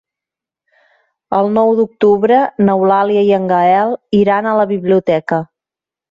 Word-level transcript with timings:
El 1.39 1.49
nou 1.57 1.73
d'octubre 1.79 2.39
n'Eulàlia 2.65 3.23
i 3.27 3.29
en 3.39 3.45
Gaël 3.51 3.93
iran 4.21 4.49
a 4.49 4.55
la 4.61 4.65
biblioteca. 4.73 5.39